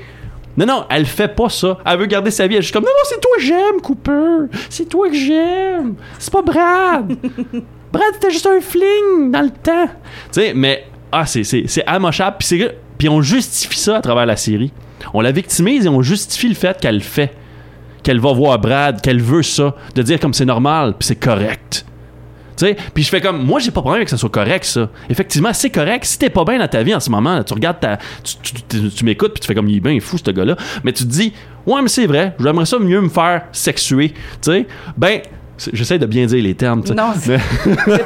Non, 0.57 0.65
non, 0.65 0.85
elle 0.89 1.05
fait 1.05 1.33
pas 1.33 1.47
ça. 1.47 1.77
Elle 1.85 1.99
veut 1.99 2.05
garder 2.05 2.31
sa 2.31 2.45
vie. 2.45 2.55
Elle 2.55 2.59
est 2.59 2.63
juste 2.63 2.73
comme, 2.73 2.83
non, 2.83 2.89
non, 2.89 3.03
c'est 3.05 3.21
toi 3.21 3.31
que 3.37 3.43
j'aime, 3.43 3.81
Cooper. 3.81 4.57
C'est 4.69 4.89
toi 4.89 5.07
que 5.07 5.15
j'aime. 5.15 5.95
C'est 6.17 6.33
pas 6.33 6.41
Brad. 6.41 7.07
Brad, 7.93 8.13
c'était 8.13 8.31
juste 8.31 8.47
un 8.47 8.59
fling 8.59 9.31
dans 9.31 9.41
le 9.41 9.51
temps. 9.51 9.87
Tu 10.31 10.41
sais, 10.41 10.53
mais, 10.53 10.85
ah, 11.11 11.25
c'est, 11.25 11.43
c'est, 11.43 11.63
c'est 11.67 11.85
amochable. 11.85 12.37
Puis, 12.39 12.47
c'est, 12.47 12.77
puis 12.99 13.09
on 13.09 13.21
justifie 13.21 13.79
ça 13.79 13.97
à 13.97 14.01
travers 14.01 14.27
la 14.27 14.35
série. 14.35 14.71
On 15.15 15.21
la 15.21 15.31
victimise 15.31 15.87
et 15.87 15.89
on 15.89 16.03
justifie 16.03 16.49
le 16.49 16.53
fait 16.55 16.79
qu'elle 16.79 16.95
le 16.95 17.01
fait. 17.01 17.33
Qu'elle 18.03 18.19
va 18.19 18.31
voir 18.31 18.59
Brad, 18.59 19.01
qu'elle 19.01 19.21
veut 19.21 19.41
ça. 19.43 19.75
De 19.95 20.01
dire 20.03 20.19
comme 20.19 20.33
c'est 20.33 20.45
normal, 20.45 20.93
puis 20.99 21.07
c'est 21.07 21.15
correct. 21.15 21.85
Tu 22.57 22.65
sais, 22.65 22.75
puis 22.93 23.03
je 23.03 23.09
fais 23.09 23.21
comme 23.21 23.45
moi 23.45 23.59
j'ai 23.61 23.71
pas 23.71 23.79
de 23.79 23.85
problème 23.85 24.03
que 24.03 24.09
ça 24.09 24.17
soit 24.17 24.29
correct 24.29 24.65
ça. 24.65 24.89
Effectivement, 25.09 25.53
c'est 25.53 25.69
correct. 25.69 26.03
Si 26.03 26.19
t'es 26.19 26.29
pas 26.29 26.43
bien 26.43 26.59
dans 26.59 26.67
ta 26.67 26.83
vie 26.83 26.93
en 26.93 26.99
ce 26.99 27.09
moment, 27.09 27.35
là, 27.35 27.43
tu 27.45 27.53
regardes 27.53 27.79
ta 27.79 27.97
tu, 28.23 28.35
tu- 28.41 28.53
tu- 28.67 28.89
tu 28.89 29.05
m'écoutes 29.05 29.31
puis 29.33 29.39
tu 29.41 29.47
fais 29.47 29.55
comme 29.55 29.69
il 29.69 29.77
est 29.77 29.81
bien 29.81 29.97
fou 30.01 30.17
ce 30.17 30.29
gars-là, 30.31 30.55
mais 30.83 30.91
tu 30.91 31.03
te 31.05 31.09
dis 31.09 31.31
"Ouais, 31.65 31.81
mais 31.81 31.87
c'est 31.87 32.05
vrai, 32.05 32.35
j'aimerais 32.39 32.65
ça 32.65 32.77
mieux 32.79 32.99
me 32.99 33.07
faire 33.09 33.43
sexuer." 33.53 34.09
Tu 34.41 34.51
sais, 34.51 34.67
ben 34.97 35.21
j'essaie 35.71 35.99
de 35.99 36.05
bien 36.05 36.25
dire 36.25 36.43
les 36.43 36.53
termes. 36.55 36.83
Non, 36.95 37.11
c'est 37.17 37.39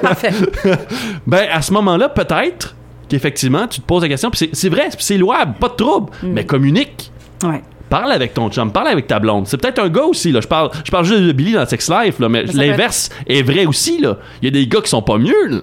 parfait. 0.02 0.34
ben, 1.28 1.48
à 1.52 1.62
ce 1.64 1.72
moment-là, 1.74 2.10
peut-être 2.10 2.76
qu'effectivement, 3.18 3.68
tu 3.68 3.80
te 3.82 3.86
poses 3.86 4.02
la 4.04 4.10
question, 4.10 4.30
puis 4.32 4.50
c'est- 4.52 4.70
vrai, 4.70 4.90
c'est 4.98 5.18
louable, 5.18 5.54
pas 5.60 5.70
de 5.70 5.76
trouble, 5.76 6.12
mais 6.24 6.46
communique. 6.46 7.12
Ouais. 7.44 7.62
Parle 7.90 8.12
avec 8.12 8.34
ton 8.34 8.50
chum, 8.50 8.72
parle 8.72 8.88
avec 8.88 9.06
ta 9.08 9.20
blonde. 9.20 9.46
C'est 9.48 9.58
peut-être 9.58 9.80
un 9.80 9.90
gars 9.90 10.04
aussi, 10.06 10.32
là. 10.32 10.42
Je 10.42 10.48
parle, 10.48 10.72
je 10.84 10.90
parle 10.90 11.06
juste 11.06 11.22
de 11.22 11.32
Billy 11.32 11.52
dans 11.54 11.66
Sex 11.66 11.90
Life, 11.90 12.20
là, 12.20 12.28
mais 12.30 12.44
l'inverse 12.44 13.10
est 13.28 13.44
vrai 13.44 13.66
aussi, 13.66 14.00
là. 14.00 14.18
Il 14.42 14.46
y 14.46 14.48
a 14.48 14.52
des 14.52 14.66
gars 14.68 14.82
qui 14.82 14.90
sont 14.90 15.02
pas 15.04 15.18
mieux, 15.18 15.48
là. 15.48 15.60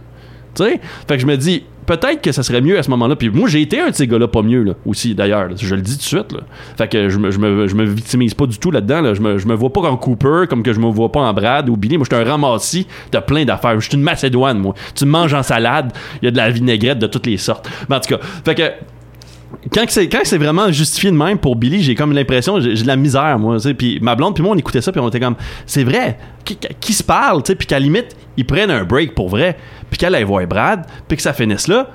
Tu 0.55 0.65
sais? 0.65 0.81
Fait 1.09 1.15
que 1.17 1.21
je 1.21 1.27
me 1.27 1.37
dis, 1.37 1.65
peut-être 1.97 2.23
que 2.23 2.31
ça 2.31 2.45
serait 2.45 2.61
mieux 2.61 2.79
à 2.79 2.85
ce 2.85 2.91
moment-là. 2.91 3.17
Puis 3.17 3.31
moi, 3.31 3.49
j'ai 3.49 3.61
été 3.61 3.81
un 3.81 3.91
de 3.91 3.95
ces 3.95 4.07
gars-là 4.07 4.29
pas 4.29 4.43
mieux, 4.43 4.63
là, 4.63 4.75
aussi, 4.87 5.15
d'ailleurs. 5.15 5.49
Je 5.57 5.75
le 5.75 5.83
dis 5.83 5.95
tout 5.95 5.99
de 5.99 6.03
suite. 6.03 6.37
Fait 6.79 6.89
que 6.89 7.09
je 7.09 7.19
me, 7.19 7.33
je 7.33 7.39
me, 7.39 7.67
je 7.67 7.75
me 7.75 7.85
victimise 7.85 8.33
pas 8.35 8.47
du 8.47 8.59
tout 8.59 8.71
là-dedans, 8.71 9.01
là. 9.01 9.15
Je 9.15 9.21
me, 9.21 9.35
me 9.35 9.55
vois 9.55 9.73
pas 9.73 9.81
en 9.81 9.97
Cooper, 9.97 10.45
comme 10.49 10.63
que 10.63 10.73
je 10.73 10.79
me 10.79 10.87
vois 10.87 11.11
pas 11.11 11.21
en 11.21 11.33
Brad 11.33 11.69
ou 11.69 11.77
Billy. 11.77 11.99
Moi, 11.99 12.07
je 12.09 12.15
suis 12.15 12.23
un 12.25 12.29
ramassis 12.29 12.87
de 13.11 13.19
plein 13.19 13.45
d'affaires. 13.45 13.79
Je 13.81 13.89
suis 13.89 13.97
une 13.97 14.05
Macédoine, 14.05 14.59
moi. 14.59 14.75
Tu 14.95 15.05
manges 15.05 15.35
en 15.35 15.43
salade, 15.43 15.93
il 16.23 16.27
y 16.27 16.29
a 16.29 16.31
de 16.31 16.37
la 16.37 16.51
vinaigrette 16.51 17.01
de 17.01 17.09
toutes 17.09 17.27
les 17.27 17.39
sortes. 17.39 17.69
Mais 17.89 17.97
en 17.97 18.01
tout 18.01 18.15
cas, 18.15 18.21
fait 18.45 18.55
que 18.55 18.63
quand 19.73 19.85
c'est 19.89 20.09
quand 20.09 20.21
c'est 20.25 20.39
vraiment 20.39 20.71
justifié 20.71 21.11
de 21.11 21.17
même 21.17 21.39
pour 21.39 21.57
Billy, 21.57 21.83
j'ai 21.83 21.95
comme 21.95 22.13
l'impression 22.13 22.61
j'ai 22.61 22.75
de 22.83 22.87
la 22.87 22.97
misère 22.97 23.39
moi, 23.39 23.59
tu 23.59 23.75
puis 23.75 23.99
ma 24.01 24.15
blonde 24.15 24.35
puis 24.35 24.43
moi 24.43 24.53
on 24.55 24.59
écoutait 24.59 24.81
ça 24.81 24.93
puis 24.93 25.01
on 25.01 25.09
était 25.09 25.21
comme 25.21 25.37
c'est 25.67 25.85
vrai, 25.85 26.19
qui, 26.45 26.57
qui 26.81 26.93
se 26.93 27.03
parle, 27.03 27.43
tu 27.43 27.49
sais, 27.53 27.57
puis 27.57 27.67
qu'à 27.67 27.79
la 27.79 27.85
limite, 27.85 28.17
ils 28.37 28.47
prennent 28.47 28.71
un 28.71 28.85
break 28.85 29.15
pour 29.15 29.29
vrai, 29.29 29.57
puis 29.91 29.99
qu'elle 29.99 30.15
aille 30.15 30.25
voir 30.25 30.47
Brad, 30.47 30.87
puis 31.09 31.17
que 31.17 31.23
ça 31.23 31.33
finisse 31.33 31.69
là. 31.69 31.89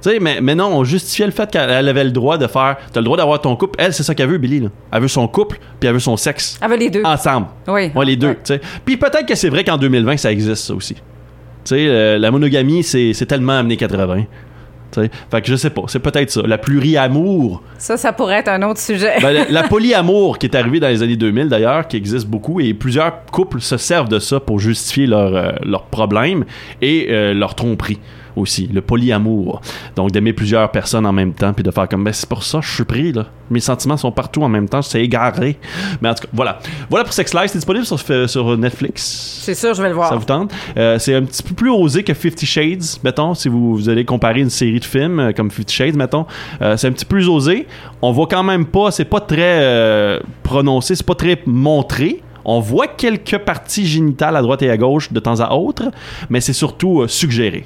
Tu 0.00 0.10
sais, 0.10 0.20
mais, 0.20 0.40
mais 0.40 0.54
non, 0.54 0.66
on 0.66 0.84
justifiait 0.84 1.26
le 1.26 1.32
fait 1.32 1.50
qu'elle 1.50 1.88
avait 1.88 2.04
le 2.04 2.12
droit 2.12 2.38
de 2.38 2.46
faire. 2.46 2.76
T'as 2.92 3.00
le 3.00 3.04
droit 3.04 3.16
d'avoir 3.16 3.40
ton 3.40 3.56
couple. 3.56 3.80
Elle, 3.82 3.92
c'est 3.92 4.04
ça 4.04 4.14
qu'elle 4.14 4.28
veut, 4.28 4.38
Billy. 4.38 4.60
Là. 4.60 4.68
Elle 4.92 5.02
veut 5.02 5.08
son 5.08 5.26
couple, 5.26 5.58
puis 5.80 5.88
elle 5.88 5.94
veut 5.94 5.98
son 5.98 6.16
sexe. 6.16 6.56
Avec 6.60 6.78
les 6.78 6.88
deux. 6.88 7.02
Ensemble. 7.02 7.48
Oui. 7.66 7.90
Ouais, 7.96 8.04
les 8.04 8.14
deux, 8.14 8.28
Ouais. 8.28 8.34
tu 8.44 8.54
sais. 8.54 8.60
Puis 8.84 8.96
peut-être 8.96 9.26
que 9.26 9.34
c'est 9.34 9.48
vrai 9.48 9.64
qu'en 9.64 9.76
2020, 9.76 10.16
ça 10.16 10.30
existe, 10.30 10.66
ça 10.66 10.74
aussi. 10.74 10.94
Tu 10.94 11.00
sais, 11.64 11.86
euh, 11.88 12.16
la 12.16 12.30
monogamie, 12.30 12.84
c'est 12.84 13.26
tellement 13.26 13.58
amené 13.58 13.76
80. 13.76 14.22
Tu 14.92 15.02
sais. 15.02 15.10
Fait 15.30 15.40
que 15.42 15.48
je 15.48 15.56
sais 15.56 15.70
pas, 15.70 15.82
c'est 15.86 15.98
peut-être 15.98 16.30
ça. 16.30 16.42
La 16.46 16.58
pluri-amour. 16.58 17.62
Ça, 17.78 17.96
ça 17.96 18.12
pourrait 18.12 18.38
être 18.38 18.48
un 18.48 18.62
autre 18.62 18.80
sujet. 18.80 19.14
Ben, 19.20 19.32
la, 19.32 19.44
la 19.48 19.62
polyamour 19.68 20.38
qui 20.38 20.46
est 20.46 20.56
arrivée 20.56 20.80
dans 20.80 20.88
les 20.88 21.02
années 21.02 21.16
2000 21.16 21.48
d'ailleurs, 21.48 21.86
qui 21.88 21.96
existe 21.96 22.26
beaucoup, 22.26 22.60
et 22.60 22.74
plusieurs 22.74 23.24
couples 23.26 23.60
se 23.60 23.76
servent 23.76 24.08
de 24.08 24.18
ça 24.18 24.40
pour 24.40 24.58
justifier 24.58 25.06
leurs 25.06 25.34
euh, 25.34 25.52
leurs 25.62 25.84
problèmes 25.84 26.44
et 26.80 27.08
euh, 27.10 27.34
leur 27.34 27.54
tromperie 27.54 27.98
aussi, 28.36 28.68
le 28.72 28.80
polyamour. 28.80 29.60
Donc 29.96 30.10
d'aimer 30.10 30.32
plusieurs 30.32 30.70
personnes 30.70 31.06
en 31.06 31.12
même 31.12 31.32
temps, 31.32 31.52
puis 31.52 31.62
de 31.62 31.70
faire 31.70 31.88
comme, 31.88 32.04
ben 32.04 32.12
c'est 32.12 32.28
pour 32.28 32.42
ça, 32.42 32.60
je 32.62 32.70
suis 32.70 32.84
pris, 32.84 33.12
là. 33.12 33.26
Mes 33.50 33.60
sentiments 33.60 33.96
sont 33.96 34.12
partout 34.12 34.42
en 34.42 34.48
même 34.48 34.68
temps, 34.68 34.82
c'est 34.82 35.02
égaré. 35.02 35.58
Mais 36.02 36.10
en 36.10 36.14
tout 36.14 36.24
cas, 36.24 36.28
voilà. 36.34 36.58
Voilà 36.90 37.04
pour 37.04 37.14
Sex 37.14 37.32
Life, 37.32 37.46
c'est 37.46 37.58
disponible 37.58 37.86
sur, 37.86 37.98
sur 38.28 38.58
Netflix. 38.58 39.40
C'est 39.42 39.54
sûr, 39.54 39.72
je 39.72 39.82
vais 39.82 39.88
le 39.88 39.94
voir. 39.94 40.10
Ça 40.10 40.16
vous 40.16 40.24
tente? 40.24 40.52
Euh, 40.76 40.98
c'est 40.98 41.14
un 41.14 41.22
petit 41.22 41.42
peu 41.42 41.54
plus 41.54 41.70
osé 41.70 42.02
que 42.02 42.12
Fifty 42.12 42.44
Shades, 42.44 42.84
mettons, 43.04 43.34
si 43.34 43.48
vous, 43.48 43.74
vous 43.76 43.88
allez 43.88 44.04
comparer 44.04 44.40
une 44.40 44.50
série 44.50 44.80
de 44.80 44.84
films 44.84 45.20
euh, 45.20 45.32
comme 45.32 45.50
Fifty 45.50 45.74
Shades, 45.74 45.96
mettons. 45.96 46.26
Euh, 46.60 46.76
c'est 46.76 46.88
un 46.88 46.92
petit 46.92 47.06
peu 47.06 47.16
plus 47.16 47.28
osé. 47.28 47.66
On 48.02 48.12
voit 48.12 48.26
quand 48.26 48.42
même 48.42 48.66
pas, 48.66 48.90
c'est 48.90 49.06
pas 49.06 49.20
très 49.20 49.60
euh, 49.62 50.20
prononcé, 50.42 50.94
c'est 50.94 51.06
pas 51.06 51.14
très 51.14 51.40
montré. 51.46 52.22
On 52.44 52.60
voit 52.60 52.86
quelques 52.86 53.38
parties 53.38 53.86
génitales 53.86 54.36
à 54.36 54.42
droite 54.42 54.62
et 54.62 54.70
à 54.70 54.76
gauche 54.76 55.12
de 55.12 55.20
temps 55.20 55.40
à 55.40 55.54
autre, 55.54 55.90
mais 56.30 56.40
c'est 56.40 56.52
surtout 56.52 57.02
euh, 57.02 57.08
suggéré 57.08 57.64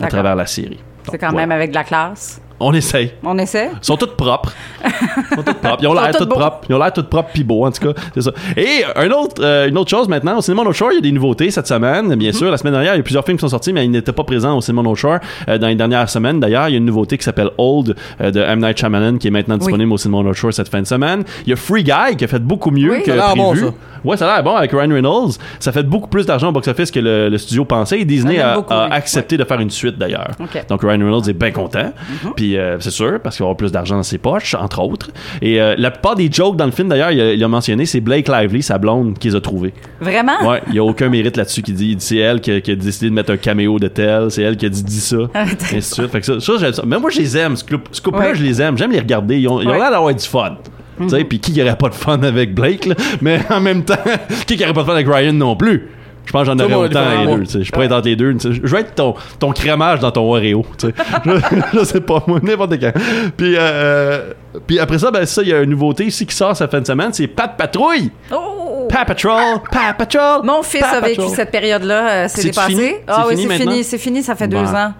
à 0.00 0.06
travers 0.08 0.36
la 0.36 0.46
série. 0.46 0.80
C'est 1.10 1.18
quand 1.18 1.32
même 1.32 1.52
avec 1.52 1.70
de 1.70 1.74
la 1.74 1.84
classe. 1.84 2.40
On 2.64 2.72
essaye. 2.72 3.12
On 3.24 3.36
essaie? 3.38 3.70
Ils 3.72 3.84
sont 3.84 3.96
tous 3.96 4.06
propres. 4.16 4.52
Ils 4.84 5.36
sont 5.36 5.42
tous 5.42 5.54
propres. 5.54 5.78
Ils 5.80 5.86
ont 5.88 5.94
l'air 5.94 6.12
beaux. 6.18 6.26
propres. 6.26 6.60
Ils 6.68 6.74
ont 6.74 6.78
l'air 6.78 6.92
tous 6.92 7.02
propres 7.02 7.30
pis 7.32 7.42
beaux, 7.44 7.66
en 7.66 7.70
tout 7.72 7.92
cas. 7.92 8.00
C'est 8.14 8.22
ça. 8.22 8.30
Et 8.56 8.84
un 8.96 9.10
autre, 9.10 9.42
euh, 9.42 9.68
une 9.68 9.76
autre 9.78 9.90
chose 9.90 10.08
maintenant, 10.08 10.38
au 10.38 10.40
Cinéma 10.42 10.62
No 10.64 10.72
Shore, 10.72 10.92
il 10.92 10.96
y 10.96 10.98
a 10.98 11.00
des 11.00 11.12
nouveautés 11.12 11.50
cette 11.50 11.66
semaine. 11.66 12.12
Mm-hmm. 12.12 12.16
Bien 12.16 12.32
sûr, 12.32 12.50
la 12.50 12.56
semaine 12.56 12.72
dernière, 12.74 12.94
il 12.94 12.98
y 12.98 13.00
a 13.00 13.02
plusieurs 13.02 13.24
films 13.24 13.36
qui 13.36 13.40
sont 13.42 13.48
sortis, 13.48 13.72
mais 13.72 13.84
ils 13.84 13.90
n'étaient 13.90 14.12
pas 14.12 14.24
présents 14.24 14.56
au 14.56 14.60
Cinéma 14.60 14.82
No 14.82 14.94
Shore 14.94 15.18
euh, 15.48 15.58
dans 15.58 15.66
les 15.68 15.74
dernières 15.74 16.08
semaines. 16.08 16.38
D'ailleurs, 16.40 16.68
il 16.68 16.72
y 16.72 16.74
a 16.74 16.78
une 16.78 16.84
nouveauté 16.84 17.18
qui 17.18 17.24
s'appelle 17.24 17.50
Old 17.58 17.96
euh, 18.20 18.30
de 18.30 18.40
M. 18.40 18.60
Night 18.60 18.78
Shyamalan 18.78 19.18
qui 19.18 19.28
est 19.28 19.32
maintenant 19.32 19.56
disponible 19.58 19.92
au 19.92 19.98
Cinéma 19.98 20.22
No 20.22 20.32
Shore 20.32 20.52
cette 20.52 20.68
fin 20.68 20.80
de 20.80 20.86
semaine. 20.86 21.24
Il 21.44 21.50
y 21.50 21.52
a 21.52 21.56
Free 21.56 21.82
Guy 21.82 22.16
qui 22.16 22.24
a 22.24 22.28
fait 22.28 22.38
beaucoup 22.42 22.70
mieux 22.70 22.92
Oui. 22.92 23.02
que 23.02 23.06
Ça 23.06 23.12
a 23.12 23.16
l'air 23.16 23.36
bon, 23.36 23.50
prévu. 23.50 23.66
ça. 23.66 23.72
Ouais, 24.04 24.16
ça 24.16 24.28
a 24.30 24.34
l'air 24.34 24.42
bon 24.44 24.56
avec 24.56 24.72
Ryan 24.72 24.88
Reynolds. 24.90 25.32
Ça 25.60 25.70
fait 25.72 25.84
beaucoup 25.84 26.08
plus 26.08 26.26
d'argent 26.26 26.48
au 26.48 26.52
box-office 26.52 26.90
que 26.90 26.98
le, 27.00 27.28
le 27.28 27.38
studio 27.38 27.64
pensait. 27.64 28.00
Et 28.00 28.04
Disney 28.04 28.40
a, 28.40 28.54
beaucoup, 28.56 28.72
a 28.72 28.86
oui. 28.86 28.92
accepté 28.92 29.36
de 29.36 29.44
faire 29.44 29.60
une 29.60 29.70
suite 29.70 29.96
d'ailleurs. 29.96 30.30
Donc 30.68 30.82
Ryan 30.82 30.98
Reynolds 30.98 31.28
est 31.28 31.32
bien 31.34 31.50
content. 31.52 31.92
Puis 32.36 32.51
euh, 32.56 32.78
c'est 32.80 32.90
sûr, 32.90 33.20
parce 33.22 33.36
qu'il 33.36 33.42
va 33.44 33.46
avoir 33.48 33.56
plus 33.56 33.72
d'argent 33.72 33.96
dans 33.96 34.02
ses 34.02 34.18
poches, 34.18 34.54
entre 34.54 34.80
autres. 34.82 35.10
Et 35.40 35.60
euh, 35.60 35.74
la 35.78 35.90
plupart 35.90 36.14
des 36.16 36.30
jokes 36.30 36.56
dans 36.56 36.66
le 36.66 36.72
film 36.72 36.88
d'ailleurs, 36.88 37.10
il, 37.10 37.20
a- 37.20 37.32
il 37.32 37.42
a 37.44 37.48
mentionné, 37.48 37.86
c'est 37.86 38.00
Blake 38.00 38.28
Lively, 38.28 38.62
sa 38.62 38.78
blonde, 38.78 39.18
qui 39.18 39.28
les 39.28 39.36
a 39.36 39.40
trouvés. 39.40 39.72
Vraiment? 40.00 40.48
Ouais, 40.48 40.62
il 40.68 40.74
y 40.74 40.78
a 40.78 40.84
aucun 40.84 41.08
mérite 41.08 41.36
là-dessus 41.36 41.62
qui 41.62 41.72
dit, 41.72 41.90
il 41.90 41.96
dit, 41.96 42.04
c'est 42.04 42.16
elle 42.16 42.40
qui 42.40 42.50
a, 42.52 42.60
qui 42.60 42.70
a 42.70 42.76
décidé 42.76 43.10
de 43.10 43.14
mettre 43.14 43.32
un 43.32 43.36
caméo 43.36 43.78
de 43.78 43.88
tel, 43.88 44.30
c'est 44.30 44.42
elle 44.42 44.56
qui 44.56 44.66
a 44.66 44.68
dit 44.68 44.82
dis 44.82 45.00
ça. 45.00 45.16
Ah, 45.34 45.44
et 45.44 45.76
ainsi 45.76 45.90
de 45.90 45.94
suite. 45.94 46.08
Fait 46.10 46.20
que 46.20 46.26
ça, 46.26 46.40
ça, 46.40 46.52
j'aime 46.58 46.72
ça. 46.72 46.82
Mais 46.86 46.98
moi, 46.98 47.10
je 47.10 47.18
les 47.18 47.36
aime. 47.36 47.56
Ce 47.56 47.64
couple- 47.64 47.88
ce 47.92 48.00
couple-là, 48.00 48.28
Ouais. 48.30 48.34
je 48.34 48.42
les 48.42 48.60
aime. 48.62 48.76
J'aime 48.78 48.92
les 48.92 48.98
regarder. 49.00 49.38
Ils 49.38 49.48
ont 49.48 49.60
ils 49.60 49.68
ont 49.68 49.72
Ouais. 49.72 49.78
l'air 49.78 49.90
d'avoir 49.90 50.14
du 50.14 50.26
fun. 50.26 50.56
Tu 51.00 51.08
sais, 51.08 51.24
puis 51.24 51.40
qui 51.40 51.60
aurait 51.60 51.76
pas 51.76 51.88
de 51.88 51.94
fun 51.94 52.22
avec 52.22 52.54
Blake, 52.54 52.86
là? 52.86 52.94
Mais 53.22 53.40
en 53.50 53.60
même 53.60 53.82
temps, 53.84 53.94
qui 54.46 54.62
aurait 54.62 54.72
pas 54.72 54.82
de 54.82 54.86
fun 54.86 54.92
avec 54.92 55.08
Ryan 55.08 55.32
non 55.32 55.56
plus? 55.56 55.88
Je 56.24 56.32
pense 56.32 56.42
que 56.42 56.46
j'en 56.46 56.58
aurais 56.58 56.74
autant 56.74 57.00
les 57.26 57.36
deux. 57.36 57.62
Je 57.64 57.70
pourrais 57.72 57.86
être 57.86 57.92
entre 57.92 58.06
les 58.08 58.16
deux. 58.16 58.36
Je 58.38 58.60
vais 58.74 58.80
être 58.80 58.94
ton, 58.94 59.14
ton 59.38 59.52
crémage 59.52 59.98
dans 60.00 60.10
ton 60.12 60.22
Oreo. 60.32 60.64
je, 60.82 61.30
je 61.78 61.84
sais 61.84 62.00
pas, 62.00 62.22
moi, 62.26 62.38
n'importe 62.42 62.78
quand. 62.80 62.92
Puis, 63.36 63.54
euh, 63.58 64.32
puis 64.66 64.78
après 64.78 64.98
ça, 64.98 65.10
ben 65.10 65.26
ça, 65.26 65.42
il 65.42 65.48
y 65.48 65.52
a 65.52 65.60
une 65.62 65.70
nouveauté 65.70 66.04
ici 66.04 66.24
qui 66.24 66.34
sort 66.34 66.56
cette 66.56 66.70
fin 66.70 66.80
de 66.80 66.86
semaine. 66.86 67.12
C'est 67.12 67.26
Pat 67.26 67.56
Patrouille. 67.56 68.10
Oh! 68.32 68.86
Pat 68.88 69.06
Patrol. 69.06 69.60
Pat 69.70 69.96
Patrol. 69.96 70.42
Mon 70.44 70.62
fils 70.62 70.80
Pat 70.82 70.94
a 70.94 71.00
vécu 71.00 71.16
Patrol. 71.16 71.36
cette 71.36 71.50
période-là. 71.50 72.08
euh, 72.10 72.26
c'est 72.28 72.42
C'est 72.42 72.48
dépassé. 72.50 73.02
Ah 73.08 73.24
oui, 73.28 73.34
c'est 73.48 73.56
fini. 73.58 73.84
C'est 73.84 73.98
fini, 73.98 74.22
ça 74.22 74.34
fait 74.34 74.48
deux 74.48 74.58
ans. 74.58 74.92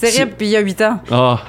C'est 0.00 0.26
puis 0.26 0.46
il 0.46 0.50
y 0.50 0.56
a 0.56 0.60
huit 0.60 0.80
ans. 0.80 1.00
Ah. 1.10 1.42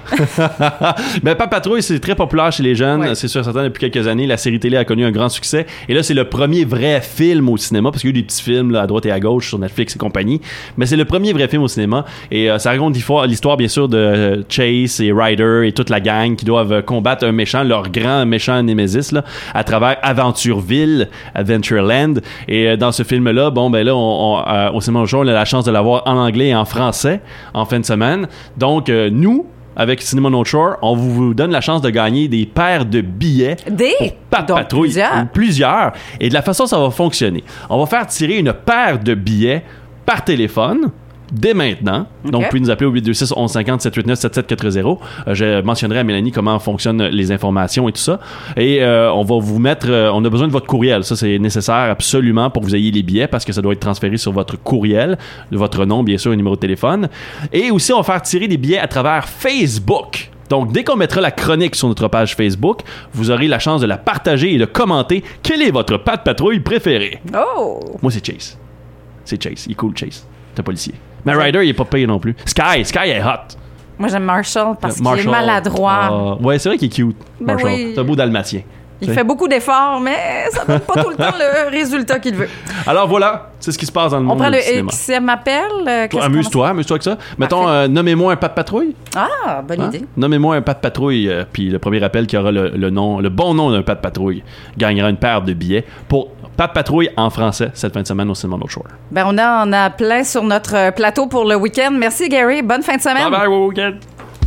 Mais 1.24 1.36
Pat 1.36 1.50
Patrouille, 1.50 1.84
c'est 1.84 2.00
très 2.00 2.16
populaire 2.16 2.52
chez 2.52 2.64
les 2.64 2.76
jeunes. 2.76 3.02
Ouais. 3.02 3.16
C'est 3.16 3.28
sûr, 3.28 3.44
certain, 3.44 3.64
depuis 3.64 3.90
quelques 3.90 4.08
années, 4.08 4.26
la 4.26 4.38
série 4.38 4.60
télé 4.60 4.78
a 4.78 4.86
connu 4.86 5.06
un 5.06 5.12
grand 5.12 5.30
succès. 5.30 5.66
Et 5.88 5.94
là, 5.94 6.04
c'est 6.04 6.14
le 6.14 6.26
premier 6.26 6.66
vrai 6.66 7.02
film 7.02 7.50
au 7.50 7.58
cinéma, 7.58 7.92
parce 7.92 8.02
qu'il 8.02 8.10
y 8.10 8.14
a 8.14 8.16
eu 8.18 8.22
des 8.22 8.26
petits 8.26 8.42
films 8.42 8.72
là, 8.72 8.82
à 8.82 8.88
droite 8.88 9.06
et 9.06 9.12
à 9.12 9.20
gauche 9.20 9.50
sur 9.50 9.60
Netflix 9.60 9.96
et 9.96 10.00
compagnie. 10.00 10.42
Mais 10.78 10.86
c'est 10.86 10.96
le 10.96 11.06
premier 11.06 11.34
vrai 11.34 11.48
film 11.48 11.64
au 11.64 11.68
cinéma. 11.68 12.06
Et 12.32 12.50
euh, 12.50 12.58
ça 12.58 12.72
raconte 12.72 12.96
l'histoire, 12.96 13.58
bien 13.58 13.68
sûr, 13.68 13.88
de 13.88 13.98
euh, 13.98 14.44
Chase 14.50 15.02
et 15.02 15.12
Ryder 15.12 15.68
et 15.68 15.72
toute 15.72 15.90
la 15.90 16.00
gang 16.00 16.36
qui 16.36 16.46
doivent 16.46 16.74
euh, 16.74 16.82
combattre 16.82 17.26
un 17.26 17.32
méchant, 17.32 17.64
leur 17.64 17.90
grand 17.90 18.26
méchant 18.26 18.64
Nemesis, 18.64 19.12
là, 19.12 19.24
à 19.54 19.64
travers 19.64 19.98
Aventureville, 20.02 21.10
Adventureland. 21.36 22.16
Et 22.48 22.70
euh, 22.70 22.78
dans 22.78 22.92
ce 22.92 23.04
film-là, 23.04 23.52
bon, 23.52 23.70
ben 23.70 23.86
là, 23.86 23.96
on, 23.96 24.00
on, 24.00 24.76
au 24.76 24.82
cinéma 24.82 25.06
on 25.12 25.28
a 25.28 25.34
la 25.34 25.46
chance 25.46 25.66
de 25.66 25.72
l'avoir 25.72 26.04
en 26.06 26.18
anglais 26.18 26.50
et 26.50 26.56
en 26.56 26.66
français 26.66 27.22
en 27.54 27.66
fin 27.66 27.80
de 27.80 27.86
semaine. 27.86 28.28
Donc, 28.58 28.90
euh, 28.90 29.10
nous, 29.12 29.46
avec 29.76 30.02
Cinema 30.02 30.30
No 30.30 30.44
Shore, 30.44 30.78
on 30.82 30.96
vous 30.96 31.34
donne 31.34 31.52
la 31.52 31.62
chance 31.62 31.82
de 31.82 31.90
gagner 31.90 32.28
des 32.28 32.46
paires 32.46 32.86
de 32.86 33.02
billets 33.02 33.56
Des? 33.70 33.94
pour 33.98 34.12
Pat 34.30 34.48
Donc, 34.48 34.58
Patrouille. 34.58 34.90
plusieurs. 34.90 35.18
Ou 35.24 35.26
plusieurs. 35.32 35.92
Et 36.20 36.30
de 36.30 36.34
la 36.34 36.42
façon 36.42 36.66
ça 36.66 36.78
va 36.80 36.90
fonctionner, 36.90 37.44
on 37.70 37.80
va 37.80 37.86
faire 37.86 38.06
tirer 38.08 38.38
une 38.38 38.52
paire 38.54 39.00
de 39.00 39.14
billets 39.14 39.64
par 40.06 40.24
téléphone 40.24 40.92
dès 41.32 41.54
maintenant. 41.54 42.08
Donc, 42.26 42.44
vous 42.44 42.50
pouvez 42.50 42.60
nous 42.60 42.70
appeler 42.70 42.88
au 42.88 42.92
826 42.92 43.32
1150 43.36 43.82
789 43.82 44.20
7740. 44.20 45.00
Euh, 45.28 45.34
je 45.34 45.62
mentionnerai 45.62 46.00
à 46.00 46.04
Mélanie 46.04 46.32
comment 46.32 46.58
fonctionnent 46.60 47.04
les 47.04 47.32
informations 47.32 47.88
et 47.90 47.92
tout 47.92 48.02
ça. 48.02 48.20
Et 48.58 48.84
euh, 48.84 49.12
on 49.12 49.24
va 49.24 49.40
vous 49.40 49.60
mettre... 49.60 49.88
euh, 49.90 50.12
on 50.14 50.24
a 50.26 50.30
besoin 50.30 50.48
de 50.48 50.52
votre 50.52 50.68
courriel. 50.68 51.04
Ça, 51.04 51.16
c'est 51.16 51.40
nécessaire 51.40 51.76
absolument 51.76 52.50
pour 52.50 52.62
que 52.62 52.68
vous 52.68 52.76
ayez 52.76 52.92
les 52.92 53.04
billets 53.04 53.28
parce 53.28 53.46
que 53.46 53.54
ça 53.54 53.62
doit 53.62 53.74
être 53.74 53.80
transféré 53.80 54.18
sur 54.18 54.32
votre 54.32 54.58
courriel, 54.62 55.18
de 55.52 55.58
votre 55.58 55.86
nom, 55.86 56.04
bien 56.04 56.18
sûr, 56.18 56.34
et 56.34 56.38
numéro 56.38 56.56
de 56.56 56.62
téléphone. 56.62 57.10
Et 57.52 57.72
aussi, 57.72 57.94
on 57.94 57.98
va 57.98 58.04
faire 58.04 58.22
tirer 58.22 58.48
des 58.48 58.58
billets 58.58 58.80
à 58.80 58.88
travers 58.88 59.28
Facebook. 59.28 60.30
Donc, 60.50 60.72
dès 60.72 60.84
qu'on 60.84 60.96
mettra 60.96 61.22
la 61.22 61.32
chronique 61.32 61.76
sur 61.76 61.88
notre 61.88 62.08
page 62.08 62.36
Facebook, 62.36 62.82
vous 63.14 63.30
aurez 63.30 63.48
la 63.48 63.60
chance 63.60 63.82
de 63.82 63.86
la 63.86 63.98
partager 63.98 64.54
et 64.54 64.58
de 64.58 64.66
commenter 64.66 65.24
quel 65.44 65.62
est 65.62 65.72
votre 65.72 65.98
pat 65.98 66.24
patrouille 66.24 66.60
préféré. 66.60 67.22
Oh! 67.36 67.80
Moi, 68.02 68.12
c'est 68.12 68.26
Chase. 68.26 68.58
C'est 69.26 69.42
Chase. 69.42 69.66
Il 69.68 69.74
est 69.74 69.76
cool, 69.76 69.96
Chase. 69.96 70.26
C'est 70.54 70.62
un 70.62 70.64
policier. 70.64 70.96
Mais 71.26 71.34
Ryder, 71.34 71.64
il 71.64 71.70
est 71.70 71.74
pas 71.74 71.86
payé 71.86 72.08
non 72.08 72.20
plus. 72.20 72.36
Sky, 72.46 72.84
Sky 72.86 73.10
est 73.10 73.22
hot. 73.24 73.56
Moi, 73.98 74.08
j'aime 74.10 74.24
Marshall 74.24 74.76
parce 74.80 74.96
qu'il 74.96 75.04
est 75.06 75.10
Marshall. 75.10 75.30
maladroit. 75.32 76.00
Ah, 76.02 76.34
ouais, 76.42 76.58
c'est 76.60 76.70
vrai 76.70 76.78
qu'il 76.78 76.88
est 76.88 76.96
cute. 76.96 77.18
Ben 77.40 77.54
Marshall. 77.54 77.72
oui. 77.72 77.92
C'est 77.94 78.00
un 78.02 78.04
beau 78.06 78.16
dalmatien. 78.16 78.62
Il 79.02 79.14
fait 79.14 79.24
beaucoup 79.24 79.48
d'efforts, 79.48 80.02
mais 80.02 80.44
ça 80.52 80.66
donne 80.66 80.80
pas 80.82 81.02
tout 81.02 81.10
le 81.12 81.16
temps 81.16 81.32
le 81.38 81.70
résultat 81.72 82.20
qu'il 82.20 82.36
veut. 82.36 82.50
Alors 82.86 83.08
voilà, 83.08 83.52
c'est 83.58 83.72
ce 83.72 83.78
qui 83.78 83.86
se 83.86 83.94
passe 83.94 84.12
dans 84.12 84.18
le 84.18 84.24
On 84.26 84.28
monde 84.28 84.40
prend 84.40 84.50
du 84.52 84.58
le 84.58 84.62
cinéma. 84.62 84.92
XM 84.92 85.30
appel. 85.30 85.54
euh, 85.88 86.08
qu'est-ce 86.10 86.20
qu'on- 86.20 86.26
Amuse-toi, 86.28 86.68
amuse-toi 86.68 86.96
avec 86.96 87.04
ça. 87.04 87.18
Mettons, 87.38 87.62
Parfait. 87.64 87.74
euh, 87.76 87.88
nommez-moi 87.88 88.34
un 88.34 88.36
pat 88.36 88.54
patrouille. 88.54 88.94
Ah, 89.16 89.62
bonne 89.66 89.80
Hein? 89.80 89.88
idée. 89.94 90.06
Nommez-moi 90.18 90.58
un 90.58 90.62
pat 90.62 90.82
patrouille, 90.82 91.30
euh, 91.30 91.46
puis 91.50 91.70
le 91.70 91.80
premier 91.80 92.04
appel 92.04 92.28
qui 92.28 92.36
aura 92.36 92.52
le, 92.52 92.72
le 92.76 92.90
nom, 92.90 93.22
le 93.22 93.30
bon 93.30 93.54
nom 93.54 93.72
d'un 93.72 93.84
pat 93.84 94.02
patrouille 94.02 94.44
gagnera 94.78 95.10
une 95.10 95.16
paire 95.18 95.44
de 95.44 95.54
billets 95.54 95.86
pour 96.10 96.32
pat 96.60 96.74
patrouille 96.74 97.10
en 97.16 97.30
français 97.30 97.72
cette 97.74 97.94
fin 97.94 98.02
de 98.02 98.08
semaine 98.08 98.30
au 98.30 98.36
cinéma 98.36 98.58
North 98.58 98.72
Shore. 98.72 98.88
Ben, 99.12 99.24
on 99.26 99.38
a, 99.38 99.66
on 99.66 99.72
a 99.72 99.90
plein 99.90 100.26
sur 100.26 100.44
notre 100.44 100.76
euh, 100.76 100.92
plateau 100.92 101.28
pour 101.28 101.46
le 101.46 101.56
week-end. 101.56 101.92
Merci, 101.94 102.28
Gary. 102.28 102.62
Bonne 102.62 102.84
fin 102.84 102.98
de 102.98 103.02
semaine. 103.02 103.32
Bye 103.32 103.48
bye, 103.48 103.48
weekend. 103.48 103.96